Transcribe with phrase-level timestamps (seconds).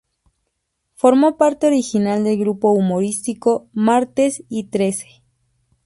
[0.95, 5.21] Formó parte original del grupo humorístico Martes y Trece.